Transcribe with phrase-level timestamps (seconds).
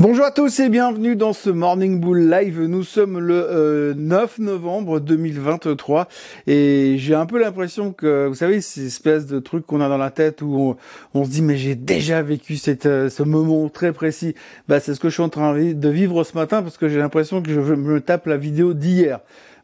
[0.00, 2.60] Bonjour à tous et bienvenue dans ce Morning Bull Live.
[2.60, 6.06] Nous sommes le 9 euh, novembre 2023
[6.46, 9.98] et j'ai un peu l'impression que, vous savez, ces espèces de trucs qu'on a dans
[9.98, 10.76] la tête où
[11.14, 12.56] on, se dit mais j'ai déjà vécu
[12.86, 14.36] euh, ce moment très précis.
[14.68, 17.00] Bah c'est ce que je suis en train de vivre ce matin parce que j'ai
[17.00, 19.18] l'impression que je me tape la vidéo d'hier.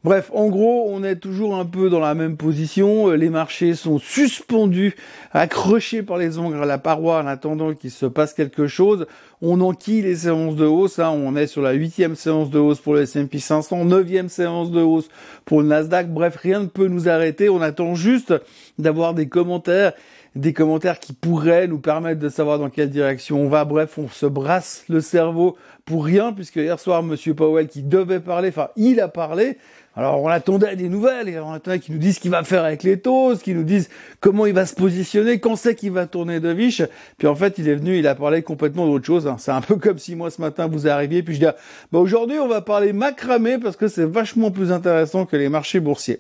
[0.05, 3.13] Bref, en gros, on est toujours un peu dans la même position.
[3.13, 4.95] Les marchés sont suspendus,
[5.33, 9.07] accrochés par les ongles à la paroi en attendant qu'il se passe quelque chose.
[9.41, 10.99] On enquille les séances de hausse.
[10.99, 11.09] Hein.
[11.09, 14.83] On est sur la huitième séance de hausse pour le S&P 500, neuvième séance de
[14.83, 15.09] hausse
[15.47, 16.13] pour le Nasdaq.
[16.13, 17.49] Bref, rien ne peut nous arrêter.
[17.49, 18.35] On attend juste
[18.79, 19.95] d'avoir des commentaires
[20.35, 23.65] des commentaires qui pourraient nous permettre de savoir dans quelle direction on va.
[23.65, 28.21] Bref, on se brasse le cerveau pour rien, puisque hier soir, Monsieur Powell, qui devait
[28.21, 29.59] parler, enfin, il a parlé,
[29.95, 32.65] alors on attendait des nouvelles, et on attendait qu'ils nous disent ce qu'il va faire
[32.65, 36.07] avec les taux, qu'ils nous disent comment il va se positionner, quand c'est qu'il va
[36.07, 36.83] tourner de viche.
[37.19, 39.27] Puis en fait, il est venu, il a parlé complètement d'autre chose.
[39.27, 39.37] Hein.
[39.39, 41.53] C'est un peu comme si moi ce matin vous arriviez, puis je dis
[41.93, 45.81] bah aujourd'hui on va parler macramé parce que c'est vachement plus intéressant que les marchés
[45.81, 46.19] boursiers.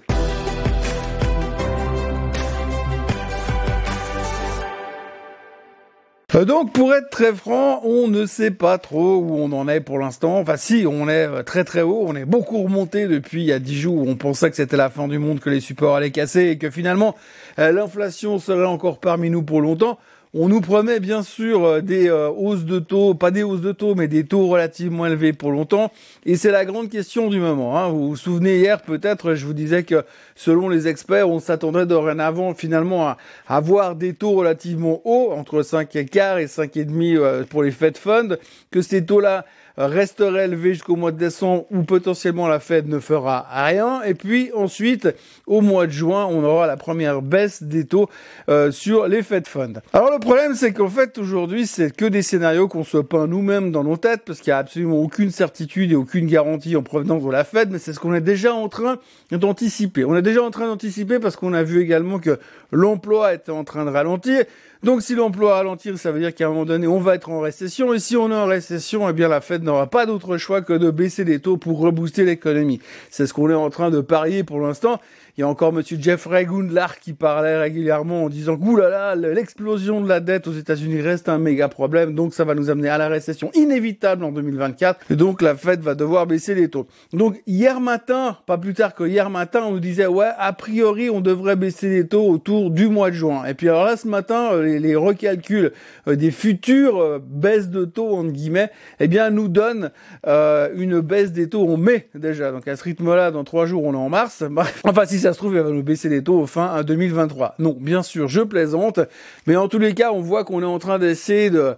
[6.42, 10.00] Donc pour être très franc, on ne sait pas trop où on en est pour
[10.00, 10.36] l'instant.
[10.40, 13.52] Enfin si, on est euh, très très haut, on est beaucoup remonté depuis il y
[13.52, 15.94] a dix jours où on pensait que c'était la fin du monde, que les supports
[15.94, 17.14] allaient casser et que finalement
[17.60, 20.00] euh, l'inflation serait encore parmi nous pour longtemps.
[20.36, 23.70] On nous promet bien sûr euh, des euh, hausses de taux, pas des hausses de
[23.70, 25.92] taux, mais des taux relativement élevés pour longtemps.
[26.26, 27.78] Et c'est la grande question du moment.
[27.78, 27.88] Hein.
[27.90, 30.04] Vous vous souvenez hier peut-être, je vous disais que
[30.34, 35.94] selon les experts, on s'attendrait dorénavant finalement à avoir des taux relativement hauts, entre 5
[35.94, 38.36] et quart et 5,5 euh, pour les Fed Funds,
[38.72, 39.44] que ces taux-là
[39.76, 44.02] resterait élevé jusqu'au mois de décembre où potentiellement la Fed ne fera rien.
[44.02, 45.08] Et puis ensuite,
[45.46, 48.08] au mois de juin, on aura la première baisse des taux
[48.48, 49.80] euh, sur les Fed Funds.
[49.92, 53.72] Alors le problème, c'est qu'en fait, aujourd'hui, c'est que des scénarios qu'on se peint nous-mêmes
[53.72, 57.24] dans nos têtes parce qu'il n'y a absolument aucune certitude et aucune garantie en provenance
[57.24, 58.98] de la Fed, mais c'est ce qu'on est déjà en train
[59.30, 60.04] d'anticiper.
[60.04, 62.38] On est déjà en train d'anticiper parce qu'on a vu également que
[62.70, 64.44] l'emploi était en train de ralentir.
[64.84, 67.40] Donc si l'emploi ralentir, ça veut dire qu'à un moment donné, on va être en
[67.40, 67.94] récession.
[67.94, 70.72] Et si on est en récession, eh bien la Fed n'aura pas d'autre choix que
[70.72, 72.80] de baisser les taux pour rebooster l'économie.
[73.10, 75.00] C'est ce qu'on est en train de parier pour l'instant.
[75.36, 79.14] Il y a encore Monsieur Jeffrey Gundlach qui parlait régulièrement en disant que là là,
[79.16, 82.88] l'explosion de la dette aux États-Unis reste un méga problème, donc ça va nous amener
[82.88, 85.10] à la récession inévitable en 2024.
[85.10, 86.86] Et donc la Fed va devoir baisser les taux.
[87.12, 91.10] Donc hier matin, pas plus tard que hier matin, on nous disait ouais, a priori
[91.10, 93.44] on devrait baisser les taux autour du mois de juin.
[93.44, 95.72] Et puis alors là ce matin, euh, les, les recalculs
[96.06, 98.70] euh, des futures euh, baisses de taux entre guillemets,
[99.00, 99.90] eh bien nous donnent
[100.24, 102.52] une baisse des taux en mai déjà.
[102.52, 104.44] Donc à ce rythme-là, dans trois jours, on est en mars.
[104.84, 107.54] enfin si ça se trouve, elle va nous baisser les taux au fin à 2023.
[107.58, 109.00] Non, bien sûr, je plaisante,
[109.46, 111.76] mais en tous les cas, on voit qu'on est en train d'essayer de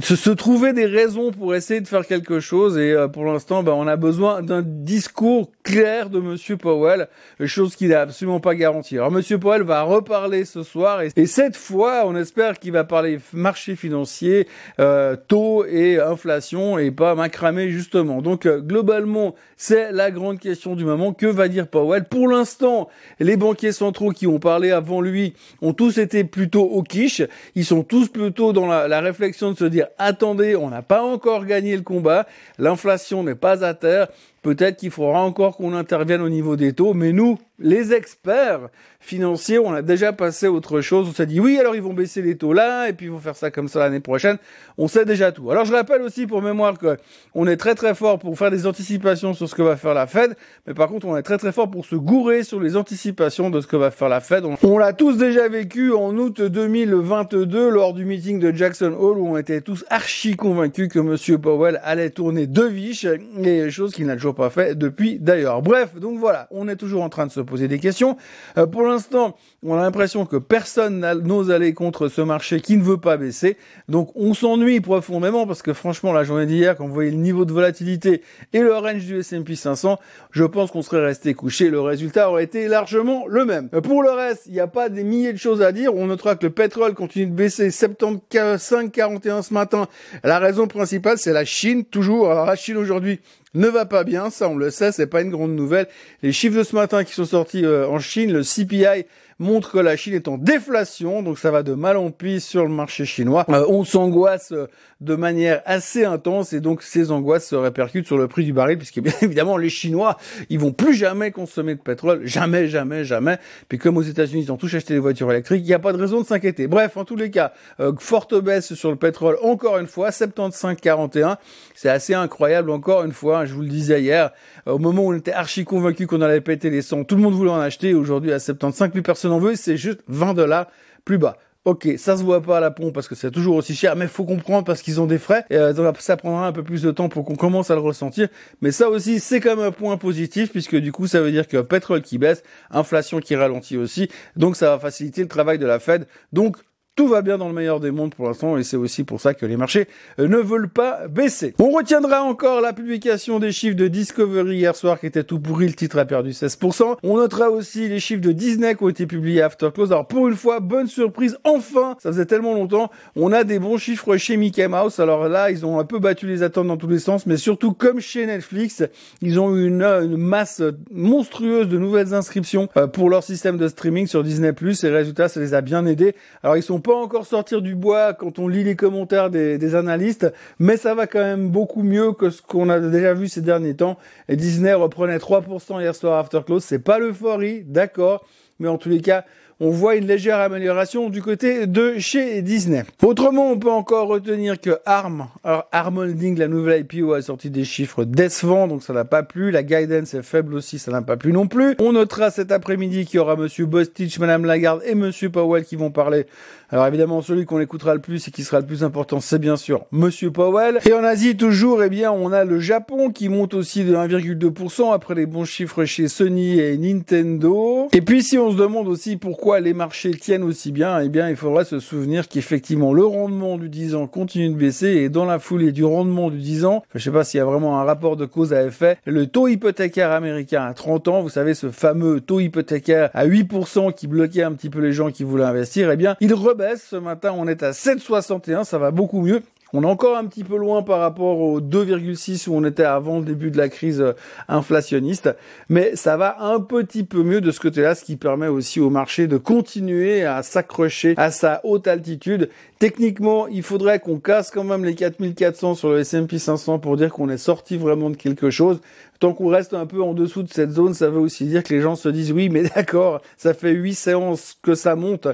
[0.00, 3.72] se, trouver des raisons pour essayer de faire quelque chose et euh, pour l'instant ben,
[3.72, 7.08] on a besoin d'un discours clair de monsieur Powell
[7.44, 8.96] chose qu'il n'a absolument pas garantie.
[8.96, 13.18] Alors monsieur Powell va reparler ce soir et, cette fois on espère qu'il va parler
[13.32, 14.46] marché financier
[14.78, 18.22] euh, taux et inflation et pas macramé justement.
[18.22, 21.12] Donc euh, globalement c'est la grande question du moment.
[21.12, 22.04] Que va dire Powell?
[22.04, 26.82] Pour l'instant les banquiers centraux qui ont parlé avant lui ont tous été plutôt au
[26.84, 27.22] quiche.
[27.56, 31.44] Ils sont tous plutôt dans la, la réflexion de dire attendez, on n'a pas encore
[31.44, 32.26] gagné le combat,
[32.58, 34.08] l'inflation n'est pas à terre,
[34.42, 39.58] peut-être qu'il faudra encore qu'on intervienne au niveau des taux, mais nous, les experts financiers,
[39.58, 41.08] on a déjà passé autre chose.
[41.08, 43.18] On s'est dit oui, alors ils vont baisser les taux là, et puis ils vont
[43.18, 44.38] faire ça comme ça l'année prochaine.
[44.78, 45.50] On sait déjà tout.
[45.50, 46.96] Alors je rappelle aussi pour mémoire que
[47.34, 50.06] on est très très fort pour faire des anticipations sur ce que va faire la
[50.06, 50.34] Fed,
[50.66, 53.60] mais par contre on est très très fort pour se gourer sur les anticipations de
[53.60, 54.44] ce que va faire la Fed.
[54.62, 59.28] On, l'a tous déjà vécu en août 2022 lors du meeting de Jackson Hole où
[59.28, 63.06] on était tous archi convaincus que Monsieur Powell allait tourner deux viches,
[63.44, 65.62] et chose qu'il n'a toujours pas fait depuis d'ailleurs.
[65.62, 68.16] Bref, donc voilà, on est toujours en train de se poser des questions.
[68.58, 72.82] Euh, pour l'instant, on a l'impression que personne n'ose aller contre ce marché qui ne
[72.82, 73.56] veut pas baisser.
[73.88, 77.44] Donc on s'ennuie profondément parce que franchement, la journée d'hier, quand vous voyez le niveau
[77.44, 78.22] de volatilité
[78.52, 79.98] et le range du S&P 500,
[80.30, 81.70] je pense qu'on serait resté couché.
[81.70, 83.68] Le résultat aurait été largement le même.
[83.74, 85.94] Euh, pour le reste, il n'y a pas des milliers de choses à dire.
[85.94, 89.86] On notera que le pétrole continue de baisser 75,41 ce matin.
[90.22, 92.30] La raison principale, c'est la Chine, toujours.
[92.30, 93.20] Alors la Chine aujourd'hui
[93.54, 95.86] ne va pas bien, ça on le sait, c'est pas une grande nouvelle.
[96.22, 99.06] Les chiffres de ce matin qui sont sortis euh, en Chine, le CPI
[99.38, 102.64] montre que la Chine est en déflation, donc ça va de mal en pis sur
[102.64, 103.44] le marché chinois.
[103.48, 104.66] Euh, on s'angoisse euh,
[105.00, 108.78] de manière assez intense et donc ces angoisses se répercutent sur le prix du baril
[108.78, 110.16] puisque bien évidemment les Chinois
[110.50, 113.38] ils vont plus jamais consommer de pétrole, jamais, jamais, jamais.
[113.68, 115.92] Puis comme aux États-Unis ils ont tous acheté des voitures électriques, il n'y a pas
[115.92, 116.66] de raison de s'inquiéter.
[116.66, 121.36] Bref, en tous les cas, euh, forte baisse sur le pétrole encore une fois, 75,41.
[121.74, 123.43] C'est assez incroyable encore une fois.
[123.44, 124.30] Je vous le disais hier,
[124.66, 127.34] au moment où on était archi convaincu qu'on allait péter les 100, tout le monde
[127.34, 127.94] voulait en acheter.
[127.94, 129.56] Aujourd'hui à 75, plus personne en veut.
[129.56, 130.66] C'est juste 20 dollars
[131.04, 131.36] plus bas.
[131.64, 134.06] Ok, ça se voit pas à la pompe parce que c'est toujours aussi cher, mais
[134.06, 135.46] faut comprendre parce qu'ils ont des frais.
[135.48, 138.28] Et, euh, ça prendra un peu plus de temps pour qu'on commence à le ressentir.
[138.60, 141.48] Mais ça aussi, c'est quand même un point positif puisque du coup, ça veut dire
[141.48, 144.10] que pétrole qui baisse, inflation qui ralentit aussi.
[144.36, 146.06] Donc, ça va faciliter le travail de la Fed.
[146.34, 146.58] Donc,
[146.96, 149.34] tout va bien dans le meilleur des mondes pour l'instant et c'est aussi pour ça
[149.34, 149.88] que les marchés
[150.20, 151.54] euh, ne veulent pas baisser.
[151.58, 155.66] On retiendra encore la publication des chiffres de Discovery hier soir qui était tout pourri,
[155.66, 156.96] le titre a perdu 16%.
[157.02, 159.90] On notera aussi les chiffres de Disney qui ont été publiés after close.
[159.90, 163.76] Alors pour une fois, bonne surprise, enfin, ça faisait tellement longtemps, on a des bons
[163.76, 165.00] chiffres chez Mickey Mouse.
[165.00, 167.72] Alors là, ils ont un peu battu les attentes dans tous les sens, mais surtout
[167.72, 168.84] comme chez Netflix,
[169.20, 170.62] ils ont eu une, une masse
[170.92, 175.40] monstrueuse de nouvelles inscriptions euh, pour leur système de streaming sur Disney+, et résultat, ça
[175.40, 176.14] les a bien aidés.
[176.44, 180.30] Alors ils sont pas encore sortir du bois quand on lit les commentaires des, analystes,
[180.58, 183.74] mais ça va quand même beaucoup mieux que ce qu'on a déjà vu ces derniers
[183.74, 183.96] temps.
[184.28, 186.62] Et Disney reprenait 3% hier soir after close.
[186.62, 188.26] C'est pas l'euphorie, d'accord,
[188.58, 189.24] mais en tous les cas,
[189.60, 192.82] on voit une légère amélioration du côté de chez Disney.
[193.02, 197.50] Autrement, on peut encore retenir que ARM, alors ARM Holding, la nouvelle IPO, a sorti
[197.50, 199.52] des chiffres décevants, donc ça n'a pas plu.
[199.52, 201.76] La guidance est faible aussi, ça n'a pas plu non plus.
[201.78, 205.76] On notera cet après-midi qu'il y aura Monsieur Bostich, Madame Lagarde et Monsieur Powell qui
[205.76, 206.26] vont parler.
[206.70, 209.56] Alors évidemment, celui qu'on écoutera le plus et qui sera le plus important, c'est bien
[209.56, 210.80] sûr Monsieur Powell.
[210.84, 214.92] Et en Asie, toujours, eh bien, on a le Japon qui monte aussi de 1,2%
[214.92, 217.88] après les bons chiffres chez Sony et Nintendo.
[217.92, 221.28] Et puis, si on se demande aussi pourquoi les marchés tiennent aussi bien, eh bien,
[221.28, 225.24] il faudrait se souvenir qu'effectivement, le rendement du 10 ans continue de baisser et dans
[225.24, 227.80] la foulée du rendement du 10 ans, je ne sais pas s'il y a vraiment
[227.80, 231.54] un rapport de cause à effet, le taux hypothécaire américain à 30 ans, vous savez,
[231.54, 235.44] ce fameux taux hypothécaire à 8% qui bloquait un petit peu les gens qui voulaient
[235.44, 236.86] investir, eh bien, il rebaisse.
[236.90, 239.42] Ce matin, on est à 7,61, ça va beaucoup mieux.
[239.76, 243.18] On est encore un petit peu loin par rapport aux 2,6 où on était avant
[243.18, 244.12] le début de la crise euh,
[244.46, 245.34] inflationniste,
[245.68, 248.88] mais ça va un petit peu mieux de ce côté-là, ce qui permet aussi au
[248.88, 252.50] marché de continuer à s'accrocher à sa haute altitude.
[252.78, 257.12] Techniquement, il faudrait qu'on casse quand même les 4400 sur le S&P 500 pour dire
[257.12, 258.80] qu'on est sorti vraiment de quelque chose.
[259.24, 261.72] Tant qu'on reste un peu en dessous de cette zone, ça veut aussi dire que
[261.72, 265.28] les gens se disent oui, mais d'accord, ça fait huit séances que ça monte.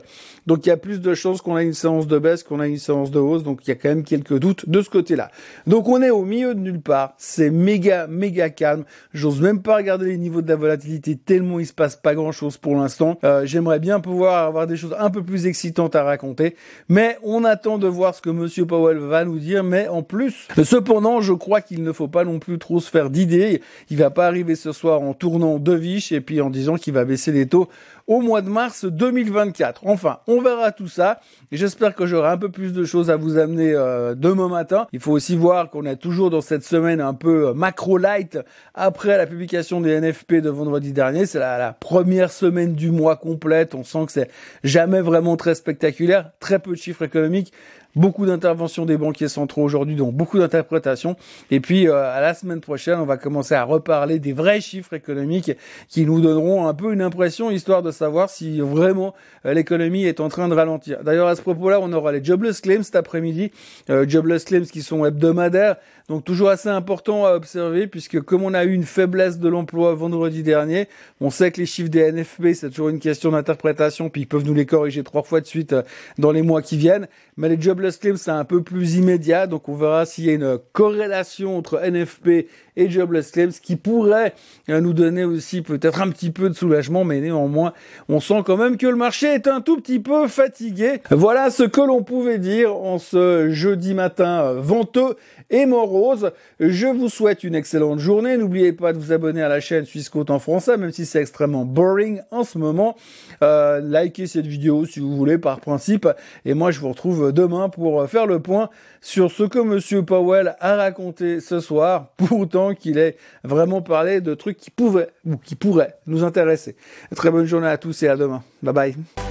[0.47, 2.69] Donc il y a plus de chances qu'on a une séance de baisse qu'on a
[2.69, 3.43] une séance de hausse.
[3.43, 5.33] Donc il y a quand même quelques doutes de ce côté-là.
[5.67, 7.15] Donc on est au milieu de nulle part.
[7.19, 8.85] C'est méga, méga calme.
[9.13, 12.31] J'ose même pas regarder les niveaux de la volatilité tellement il se passe pas grand
[12.31, 13.19] chose pour l'instant.
[13.25, 16.55] Euh, j'aimerais bien pouvoir avoir des choses un peu plus excitantes à raconter.
[16.89, 19.65] Mais on attend de voir ce que monsieur Powell va nous dire.
[19.65, 23.11] Mais en plus, cependant, je crois qu'il ne faut pas non plus trop se faire
[23.11, 23.63] d'idées.
[23.89, 26.95] Il va pas arriver ce soir en tournant deux viches et puis en disant qu'il
[26.95, 27.69] va baisser les taux
[28.11, 29.83] au mois de mars 2024.
[29.87, 31.21] Enfin, on verra tout ça.
[31.53, 34.89] J'espère que j'aurai un peu plus de choses à vous amener euh, demain matin.
[34.93, 38.39] Il faut aussi voir qu'on est toujours dans cette semaine un peu euh, macro light
[38.75, 41.25] après la publication des NFP de vendredi dernier.
[41.25, 43.77] C'est la, la, première semaine du mois complète.
[43.77, 44.31] On sent que c'est
[44.65, 46.33] jamais vraiment très spectaculaire.
[46.41, 47.53] Très peu de chiffres économiques
[47.97, 51.17] beaucoup d'interventions des banquiers centraux aujourd'hui, donc beaucoup d'interprétations.
[51.51, 54.95] Et puis euh, à la semaine prochaine, on va commencer à reparler des vrais chiffres
[54.95, 55.53] économiques
[55.89, 59.15] qui nous donneront un peu une impression, histoire de savoir si vraiment
[59.47, 61.03] euh, l'économie est en train de ralentir.
[61.03, 63.51] D'ailleurs, à ce propos-là, on aura les jobless claims cet après-midi,
[63.89, 65.77] euh, jobless claims qui sont hebdomadaires.
[66.09, 69.95] Donc toujours assez important à observer puisque comme on a eu une faiblesse de l'emploi
[69.95, 70.89] vendredi dernier,
[71.21, 74.45] on sait que les chiffres des NFP c'est toujours une question d'interprétation puis ils peuvent
[74.45, 75.83] nous les corriger trois fois de suite euh,
[76.19, 77.07] dans les mois qui viennent.
[77.37, 77.80] Mais les jobless
[78.17, 82.49] c'est un peu plus immédiat donc on verra s'il y a une corrélation entre NFP
[82.81, 84.35] et jobless claims qui pourrait
[84.69, 87.75] euh, nous donner aussi peut-être un petit peu de soulagement mais néanmoins
[88.09, 91.03] on sent quand même que le marché est un tout petit peu fatigué.
[91.11, 95.17] Voilà ce que l'on pouvait dire en ce jeudi matin euh, venteux
[95.51, 96.33] et morose.
[96.61, 98.37] Je vous souhaite une excellente journée.
[98.37, 101.65] N'oubliez pas de vous abonner à la chaîne Suisse en français, même si c'est extrêmement
[101.65, 102.97] boring en ce moment.
[103.43, 106.09] Euh, likez cette vidéo si vous voulez par principe.
[106.45, 108.71] Et moi, je vous retrouve demain pour faire le point
[109.01, 114.35] sur ce que Monsieur Powell a raconté ce soir, pourtant qu'il ait vraiment parlé de
[114.35, 116.77] trucs qui pouvaient ou qui pourraient nous intéresser.
[117.15, 118.43] Très bonne journée à tous et à demain.
[118.63, 119.30] Bye bye.